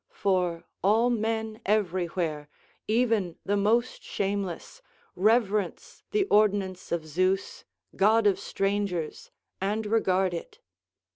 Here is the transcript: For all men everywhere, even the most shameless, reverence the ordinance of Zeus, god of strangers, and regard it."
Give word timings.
For 0.15 0.63
all 0.83 1.11
men 1.11 1.61
everywhere, 1.63 2.49
even 2.87 3.35
the 3.45 3.55
most 3.55 4.01
shameless, 4.01 4.81
reverence 5.15 6.01
the 6.09 6.23
ordinance 6.25 6.91
of 6.91 7.05
Zeus, 7.05 7.65
god 7.95 8.25
of 8.25 8.39
strangers, 8.39 9.29
and 9.61 9.85
regard 9.85 10.33
it." 10.33 10.57